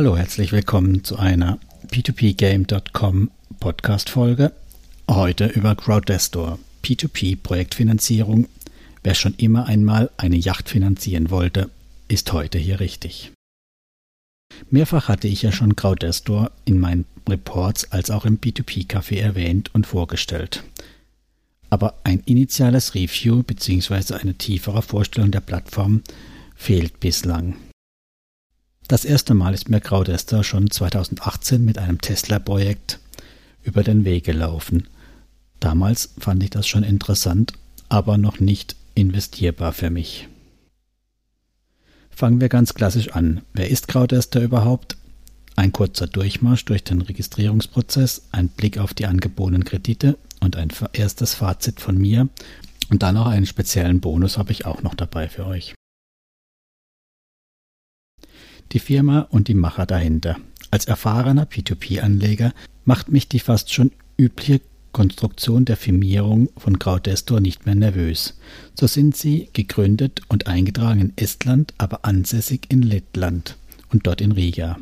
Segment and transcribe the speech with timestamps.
[0.00, 1.58] Hallo, herzlich willkommen zu einer
[1.88, 3.30] P2Pgame.com
[3.60, 4.50] Podcast-Folge.
[5.10, 8.48] Heute über Crowdestor, P2P-Projektfinanzierung.
[9.02, 11.68] Wer schon immer einmal eine Yacht finanzieren wollte,
[12.08, 13.32] ist heute hier richtig.
[14.70, 19.86] Mehrfach hatte ich ja schon Crowdestor in meinen Reports als auch im P2P-Café erwähnt und
[19.86, 20.64] vorgestellt.
[21.68, 24.14] Aber ein initiales Review bzw.
[24.14, 26.02] eine tiefere Vorstellung der Plattform
[26.56, 27.54] fehlt bislang.
[28.90, 32.98] Das erste Mal ist mir Crowdester schon 2018 mit einem Tesla-Projekt
[33.62, 34.88] über den Weg gelaufen.
[35.60, 37.52] Damals fand ich das schon interessant,
[37.88, 40.26] aber noch nicht investierbar für mich.
[42.10, 43.42] Fangen wir ganz klassisch an.
[43.52, 44.96] Wer ist Crowdester überhaupt?
[45.54, 51.34] Ein kurzer Durchmarsch durch den Registrierungsprozess, ein Blick auf die angebotenen Kredite und ein erstes
[51.34, 52.28] Fazit von mir.
[52.90, 55.74] Und dann noch einen speziellen Bonus habe ich auch noch dabei für euch
[58.72, 60.36] die Firma und die Macher dahinter.
[60.70, 62.52] Als erfahrener P2P-Anleger
[62.84, 64.60] macht mich die fast schon übliche
[64.92, 68.36] Konstruktion der Firmierung von Crowdestor nicht mehr nervös.
[68.74, 73.56] So sind sie gegründet und eingetragen in Estland, aber ansässig in Lettland
[73.90, 74.78] und dort in Riga.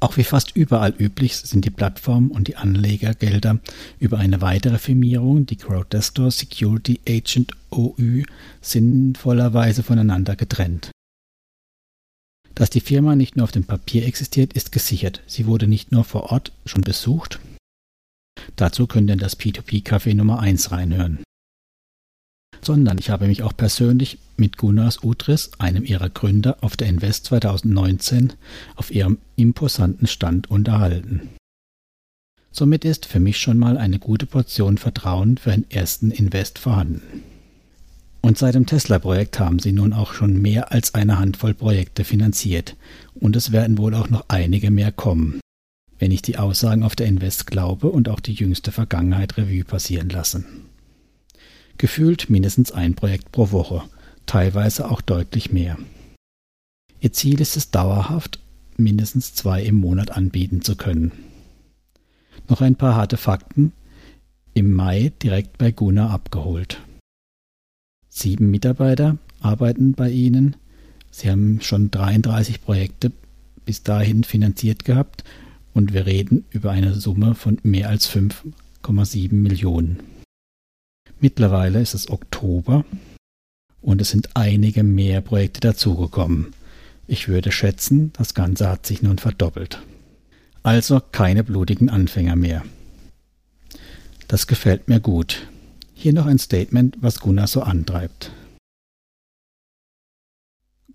[0.00, 3.60] Auch wie fast überall üblich sind die Plattformen und die Anlegergelder
[4.00, 8.24] über eine weitere Firmierung, die Crowdestor Security Agent OÜ,
[8.60, 10.90] sinnvollerweise voneinander getrennt.
[12.54, 15.22] Dass die Firma nicht nur auf dem Papier existiert, ist gesichert.
[15.26, 17.40] Sie wurde nicht nur vor Ort schon besucht.
[18.56, 21.18] Dazu könnt ihr in das P2P-Café Nummer 1 reinhören.
[22.60, 27.26] Sondern ich habe mich auch persönlich mit Gunnars Utris, einem ihrer Gründer, auf der Invest
[27.26, 28.34] 2019
[28.76, 31.28] auf ihrem imposanten Stand unterhalten.
[32.50, 37.22] Somit ist für mich schon mal eine gute Portion Vertrauen für einen ersten Invest vorhanden.
[38.22, 42.76] Und seit dem Tesla-Projekt haben sie nun auch schon mehr als eine Handvoll Projekte finanziert.
[43.14, 45.40] Und es werden wohl auch noch einige mehr kommen,
[45.98, 50.08] wenn ich die Aussagen auf der Invest glaube und auch die jüngste Vergangenheit Revue passieren
[50.08, 50.44] lasse.
[51.78, 53.82] Gefühlt mindestens ein Projekt pro Woche,
[54.24, 55.76] teilweise auch deutlich mehr.
[57.00, 58.38] Ihr Ziel ist es dauerhaft,
[58.76, 61.10] mindestens zwei im Monat anbieten zu können.
[62.48, 63.72] Noch ein paar harte Fakten.
[64.54, 66.80] Im Mai direkt bei Guna abgeholt.
[68.14, 70.56] Sieben Mitarbeiter arbeiten bei Ihnen.
[71.10, 73.10] Sie haben schon 33 Projekte
[73.64, 75.24] bis dahin finanziert gehabt
[75.72, 80.00] und wir reden über eine Summe von mehr als 5,7 Millionen.
[81.20, 82.84] Mittlerweile ist es Oktober
[83.80, 86.52] und es sind einige mehr Projekte dazugekommen.
[87.06, 89.80] Ich würde schätzen, das Ganze hat sich nun verdoppelt.
[90.62, 92.62] Also keine blutigen Anfänger mehr.
[94.28, 95.46] Das gefällt mir gut.
[96.02, 98.32] Hier noch ein Statement, was Gunnar so antreibt.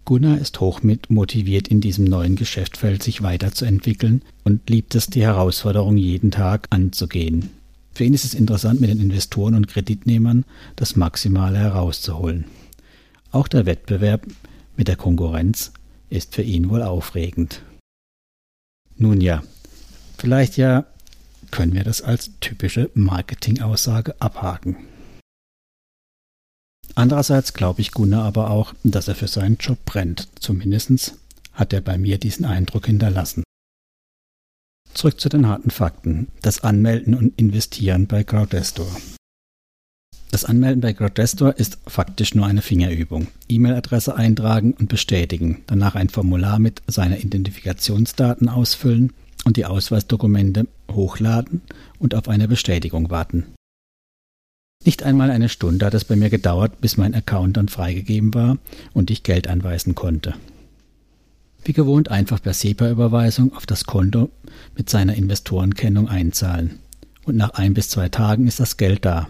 [0.04, 5.96] Gunnar ist hoch motiviert in diesem neuen Geschäftsfeld sich weiterzuentwickeln und liebt es, die Herausforderung
[5.96, 7.52] jeden Tag anzugehen.
[7.94, 10.44] Für ihn ist es interessant, mit den Investoren und Kreditnehmern
[10.76, 12.44] das Maximale herauszuholen.
[13.32, 14.28] Auch der Wettbewerb
[14.76, 15.72] mit der Konkurrenz
[16.10, 17.62] ist für ihn wohl aufregend.
[18.98, 19.42] Nun ja,
[20.18, 20.86] vielleicht ja
[21.52, 24.76] können wir das als typische Marketingaussage abhaken.
[26.96, 30.28] Andererseits glaube ich Gunnar aber auch, dass er für seinen Job brennt.
[30.40, 31.16] Zumindest
[31.54, 33.44] hat er bei mir diesen Eindruck hinterlassen.
[34.94, 36.28] Zurück zu den harten Fakten.
[36.42, 38.88] Das Anmelden und Investieren bei Crowdestor.
[40.32, 43.28] Das Anmelden bei Crowdestor ist faktisch nur eine Fingerübung.
[43.48, 49.14] E-Mail-Adresse eintragen und bestätigen, danach ein Formular mit seinen Identifikationsdaten ausfüllen
[49.46, 51.62] und die Ausweisdokumente hochladen
[52.00, 53.46] und auf eine Bestätigung warten.
[54.86, 58.58] Nicht einmal eine Stunde hat es bei mir gedauert, bis mein Account dann freigegeben war
[58.94, 60.36] und ich Geld anweisen konnte.
[61.64, 64.30] Wie gewohnt einfach per SEPA-Überweisung auf das Konto
[64.76, 66.80] mit seiner Investorenkennung einzahlen.
[67.26, 69.28] Und nach ein bis zwei Tagen ist das Geld da.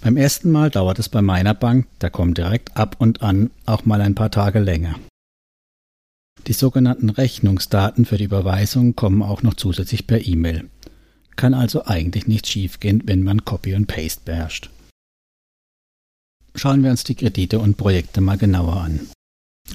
[0.00, 3.84] Beim ersten Mal dauert es bei meiner Bank, da kommt direkt ab und an auch
[3.84, 4.96] mal ein paar Tage länger.
[6.46, 10.68] Die sogenannten Rechnungsdaten für die Überweisung kommen auch noch zusätzlich per E-Mail.
[11.36, 14.70] Kann also eigentlich nichts schiefgehen, wenn man Copy und Paste beherrscht.
[16.54, 19.00] Schauen wir uns die Kredite und Projekte mal genauer an.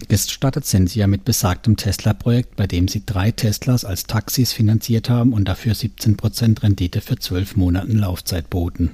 [0.07, 5.09] Gestartet sind sie ja mit besagtem Tesla-Projekt, bei dem sie drei Teslas als Taxis finanziert
[5.09, 8.91] haben und dafür 17% Rendite für zwölf Monaten Laufzeit boten,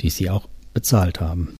[0.00, 1.54] die sie auch bezahlt haben.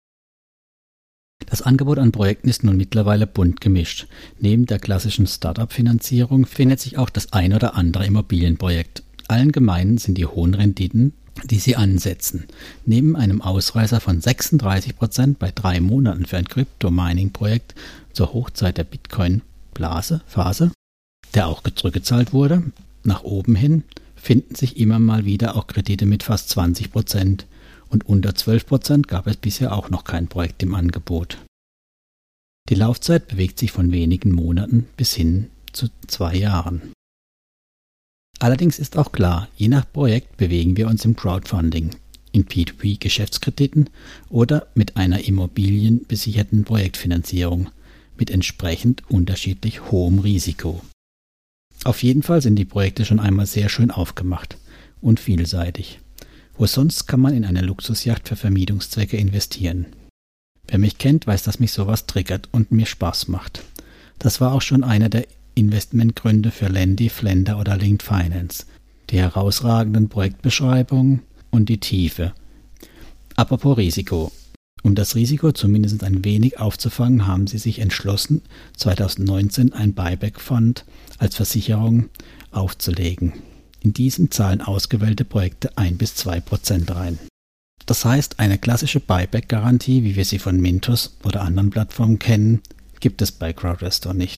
[1.47, 4.07] Das Angebot an Projekten ist nun mittlerweile bunt gemischt.
[4.39, 10.17] Neben der klassischen Startup-Finanzierung findet sich auch das ein oder andere Immobilienprojekt, allen gemein sind
[10.17, 11.13] die hohen Renditen,
[11.45, 12.47] die sie ansetzen.
[12.85, 17.75] Neben einem Ausreißer von 36 Prozent bei drei Monaten für ein Crypto-Mining-Projekt
[18.13, 19.43] zur Hochzeit der Bitcoin
[19.75, 20.73] Blase, Phase,
[21.35, 22.63] der auch zurückgezahlt wurde,
[23.05, 23.85] nach oben hin
[24.17, 27.47] finden sich immer mal wieder auch Kredite mit fast 20 Prozent
[27.89, 31.39] und unter 12 Prozent gab es bisher auch noch kein Projekt im Angebot.
[32.69, 36.93] Die Laufzeit bewegt sich von wenigen Monaten bis hin zu zwei Jahren.
[38.39, 41.91] Allerdings ist auch klar, je nach Projekt bewegen wir uns im Crowdfunding,
[42.31, 43.91] in P2P-Geschäftskrediten
[44.29, 47.71] oder mit einer immobilienbesicherten Projektfinanzierung
[48.17, 50.83] mit entsprechend unterschiedlich hohem Risiko.
[51.85, 54.57] Auf jeden Fall sind die Projekte schon einmal sehr schön aufgemacht
[55.01, 56.01] und vielseitig.
[56.57, 59.87] Wo sonst kann man in eine Luxusjacht für Vermietungszwecke investieren?
[60.67, 63.63] Wer mich kennt, weiß, dass mich sowas triggert und mir Spaß macht.
[64.19, 65.27] Das war auch schon einer der
[65.59, 68.65] Investmentgründe für Landy, Flender oder Linked Finance.
[69.11, 72.33] Die herausragenden Projektbeschreibungen und die Tiefe.
[73.35, 74.33] Apropos Risiko.
[74.83, 78.43] Um das Risiko zumindest ein wenig aufzufangen, haben sie sich entschlossen,
[78.77, 80.85] 2019 ein Buyback-Fund
[81.19, 82.09] als Versicherung
[82.53, 83.33] aufzulegen.
[83.81, 87.19] In diesem zahlen ausgewählte Projekte 1 bis 2 Prozent rein.
[87.87, 92.61] Das heißt, eine klassische Buyback-Garantie, wie wir sie von Mintos oder anderen Plattformen kennen,
[93.01, 94.37] gibt es bei CrowdRestore nicht.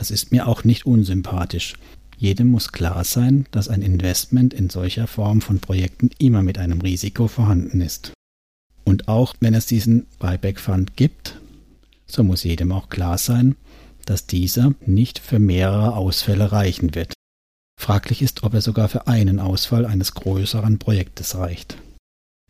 [0.00, 1.74] Das ist mir auch nicht unsympathisch.
[2.16, 6.80] Jedem muss klar sein, dass ein Investment in solcher Form von Projekten immer mit einem
[6.80, 8.14] Risiko vorhanden ist.
[8.82, 11.38] Und auch wenn es diesen Buyback Fund gibt,
[12.06, 13.56] so muss jedem auch klar sein,
[14.06, 17.12] dass dieser nicht für mehrere Ausfälle reichen wird.
[17.78, 21.76] Fraglich ist, ob er sogar für einen Ausfall eines größeren Projektes reicht.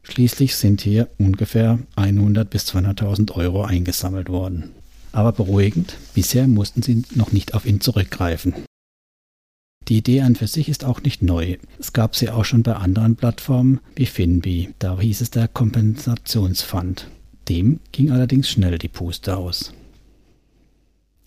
[0.05, 4.71] Schließlich sind hier ungefähr 100 bis 200.000 Euro eingesammelt worden.
[5.13, 8.55] Aber beruhigend, bisher mussten sie noch nicht auf ihn zurückgreifen.
[9.89, 11.57] Die Idee an für sich ist auch nicht neu.
[11.79, 14.73] Es gab sie auch schon bei anderen Plattformen wie Finbi.
[14.79, 17.09] Da hieß es der Kompensationsfund.
[17.49, 19.73] Dem ging allerdings schnell die Puste aus.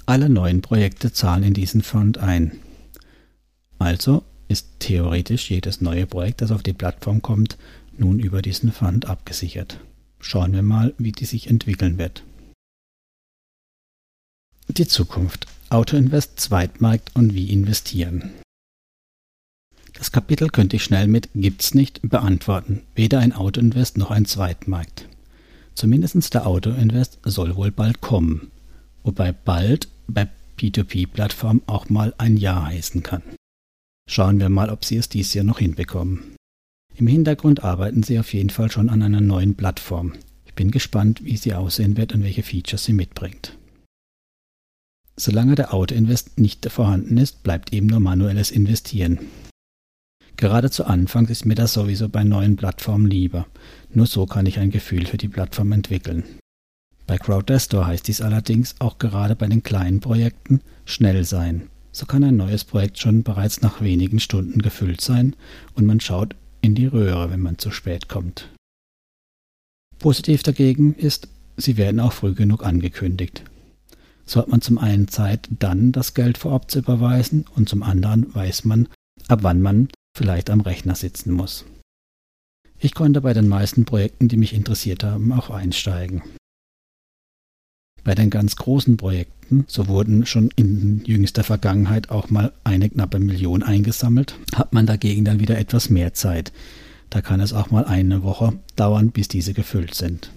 [0.06, 2.54] Alle neuen Projekte zahlen in diesen Fund ein.
[3.80, 7.58] Also ist theoretisch jedes neue Projekt, das auf die Plattform kommt,
[7.98, 9.80] nun über diesen Fund abgesichert.
[10.20, 12.24] Schauen wir mal, wie die sich entwickeln wird.
[14.70, 15.46] Die Zukunft.
[15.70, 18.32] Autoinvest, Zweitmarkt und wie investieren.
[19.94, 22.82] Das Kapitel könnte ich schnell mit Gibt's nicht beantworten.
[22.96, 25.08] Weder ein Autoinvest noch ein Zweitmarkt.
[25.76, 28.52] Zumindest der Autoinvest soll wohl bald kommen.
[29.04, 33.22] Wobei bald bei P2P-Plattformen auch mal ein Jahr heißen kann.
[34.10, 36.36] Schauen wir mal, ob sie es dies Jahr noch hinbekommen.
[36.96, 40.14] Im Hintergrund arbeiten sie auf jeden Fall schon an einer neuen Plattform.
[40.46, 43.58] Ich bin gespannt, wie sie aussehen wird und welche Features sie mitbringt.
[45.16, 49.20] Solange der Autoinvest nicht vorhanden ist, bleibt eben nur manuelles Investieren.
[50.38, 53.46] Gerade zu Anfang ist mir das sowieso bei neuen Plattformen lieber.
[53.92, 56.24] Nur so kann ich ein Gefühl für die Plattform entwickeln.
[57.06, 61.70] Bei Crowdestor heißt dies allerdings auch gerade bei den kleinen Projekten schnell sein.
[61.92, 65.36] So kann ein neues Projekt schon bereits nach wenigen Stunden gefüllt sein
[65.76, 68.50] und man schaut in die Röhre, wenn man zu spät kommt.
[70.00, 73.44] Positiv dagegen ist, sie werden auch früh genug angekündigt.
[74.26, 78.34] So hat man zum einen Zeit, dann das Geld vorab zu überweisen und zum anderen
[78.34, 78.88] weiß man,
[79.28, 81.66] ab wann man vielleicht am Rechner sitzen muss.
[82.80, 86.22] Ich konnte bei den meisten Projekten, die mich interessiert haben, auch einsteigen.
[88.04, 93.20] Bei den ganz großen Projekten, so wurden schon in jüngster Vergangenheit auch mal eine knappe
[93.20, 96.52] Million eingesammelt, hat man dagegen dann wieder etwas mehr Zeit.
[97.10, 100.32] Da kann es auch mal eine Woche dauern, bis diese gefüllt sind.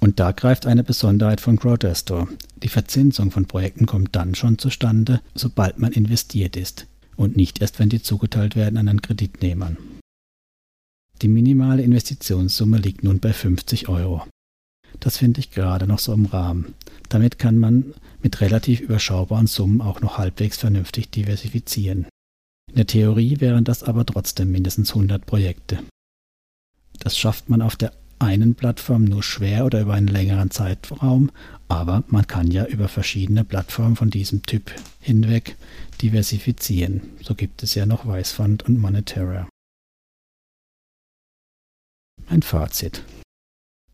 [0.00, 2.28] Und da greift eine Besonderheit von Crowdestor.
[2.62, 6.86] Die Verzinsung von Projekten kommt dann schon zustande, sobald man investiert ist
[7.16, 9.78] und nicht erst, wenn die zugeteilt werden an den Kreditnehmern.
[11.22, 14.22] Die minimale Investitionssumme liegt nun bei 50 Euro.
[15.00, 16.74] Das finde ich gerade noch so im Rahmen.
[17.08, 22.06] Damit kann man mit relativ überschaubaren Summen auch noch halbwegs vernünftig diversifizieren.
[22.68, 25.78] In der Theorie wären das aber trotzdem mindestens 100 Projekte.
[26.98, 31.30] Das schafft man auf der einen Plattform nur schwer oder über einen längeren Zeitraum,
[31.68, 35.56] aber man kann ja über verschiedene Plattformen von diesem Typ hinweg
[36.00, 37.02] diversifizieren.
[37.22, 39.48] So gibt es ja noch Weißfund und Monetera.
[42.28, 43.02] Mein Fazit.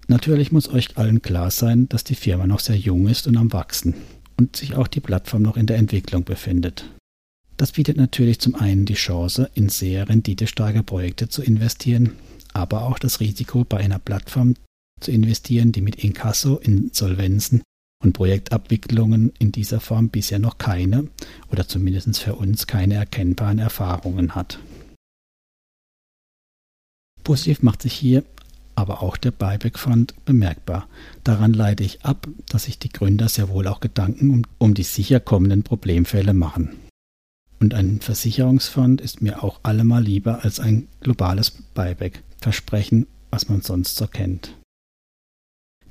[0.09, 3.53] Natürlich muss euch allen klar sein, dass die Firma noch sehr jung ist und am
[3.53, 3.95] Wachsen
[4.37, 6.91] und sich auch die Plattform noch in der Entwicklung befindet.
[7.57, 12.13] Das bietet natürlich zum einen die Chance, in sehr renditestarke Projekte zu investieren,
[12.53, 14.55] aber auch das Risiko, bei einer Plattform
[15.01, 17.63] zu investieren, die mit Inkasso, Insolvenzen
[18.03, 21.09] und Projektabwicklungen in dieser Form bisher noch keine
[21.51, 24.59] oder zumindest für uns keine erkennbaren Erfahrungen hat.
[27.23, 28.25] Positiv macht sich hier
[28.75, 30.89] aber auch der Buyback-Fund bemerkbar.
[31.25, 34.83] Daran leite ich ab, dass sich die Gründer sehr wohl auch Gedanken um, um die
[34.83, 36.71] sicher kommenden Problemfälle machen.
[37.63, 42.25] Und ein Versicherungsfonds ist mir auch allemal lieber als ein globales Buyback.
[42.39, 44.57] Versprechen, was man sonst so kennt.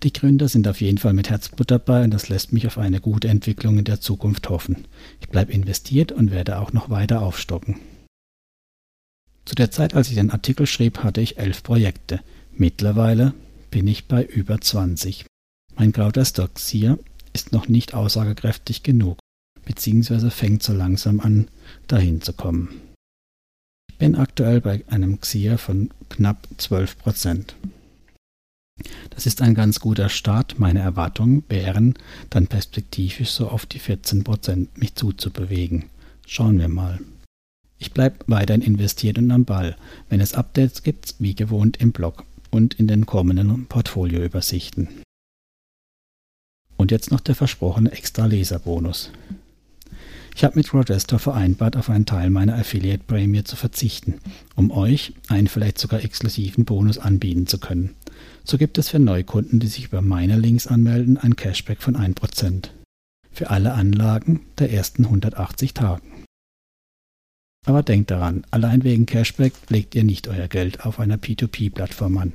[0.04, 3.00] Die Gründer sind auf jeden Fall mit Herzblut dabei und das lässt mich auf eine
[3.00, 4.86] gute Entwicklung in der Zukunft hoffen.
[5.22, 7.78] Ich bleibe investiert und werde auch noch weiter aufstocken.
[9.46, 12.20] Zu der Zeit, als ich den Artikel schrieb, hatte ich elf Projekte.
[12.52, 13.34] Mittlerweile
[13.70, 15.26] bin ich bei über 20.
[15.78, 17.00] Mein Crowder Stock hier
[17.32, 19.20] ist noch nicht aussagekräftig genug,
[19.66, 21.48] beziehungsweise fängt so langsam an,
[21.88, 22.70] dahin zu kommen.
[23.90, 27.56] Ich bin aktuell bei einem XIA von knapp 12 Prozent.
[29.12, 30.60] Das ist ein ganz guter Start.
[30.60, 31.94] Meine Erwartungen wären,
[32.30, 35.86] dann perspektivisch so auf die 14 Prozent mich zuzubewegen.
[36.26, 37.00] Schauen wir mal.
[37.78, 39.76] Ich bleibe weiterhin investiert und am Ball,
[40.10, 44.88] wenn es Updates gibt, wie gewohnt im Blog und in den kommenden Portfolioübersichten.
[46.78, 49.12] Und jetzt noch der versprochene extra Leserbonus.
[50.36, 54.20] Ich habe mit Rodesto vereinbart, auf einen Teil meiner Affiliate-Prämie zu verzichten,
[54.56, 57.96] um euch einen vielleicht sogar exklusiven Bonus anbieten zu können.
[58.44, 62.70] So gibt es für Neukunden, die sich über meine Links anmelden, ein Cashback von 1%.
[63.32, 66.26] Für alle Anlagen der ersten 180 Tagen.
[67.66, 72.34] Aber denkt daran, allein wegen Cashback legt ihr nicht euer Geld auf einer P2P-Plattform an.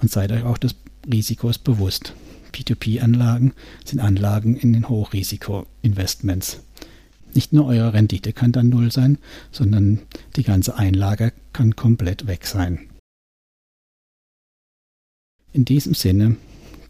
[0.00, 0.74] Und seid euch auch des
[1.10, 2.14] Risikos bewusst.
[2.52, 3.52] P2P-Anlagen
[3.84, 6.60] sind Anlagen in den Hochrisiko-Investments.
[7.34, 9.18] Nicht nur eure Rendite kann dann null sein,
[9.50, 10.00] sondern
[10.36, 12.88] die ganze Einlage kann komplett weg sein.
[15.52, 16.36] In diesem Sinne,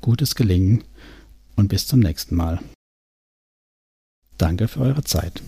[0.00, 0.84] gutes Gelingen
[1.56, 2.60] und bis zum nächsten Mal.
[4.36, 5.42] Danke für eure Zeit.